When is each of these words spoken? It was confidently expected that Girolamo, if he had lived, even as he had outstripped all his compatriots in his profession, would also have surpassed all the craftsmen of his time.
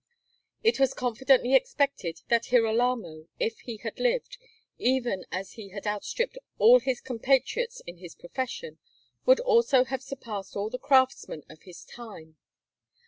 It 0.63 0.79
was 0.79 0.95
confidently 0.95 1.53
expected 1.53 2.21
that 2.27 2.47
Girolamo, 2.49 3.27
if 3.39 3.59
he 3.59 3.77
had 3.77 3.99
lived, 3.99 4.39
even 4.79 5.25
as 5.31 5.51
he 5.51 5.69
had 5.69 5.85
outstripped 5.85 6.39
all 6.57 6.79
his 6.79 7.01
compatriots 7.01 7.83
in 7.85 7.97
his 7.97 8.15
profession, 8.15 8.79
would 9.27 9.39
also 9.41 9.83
have 9.83 10.01
surpassed 10.01 10.55
all 10.55 10.71
the 10.71 10.79
craftsmen 10.79 11.43
of 11.51 11.61
his 11.65 11.85
time. 11.85 12.35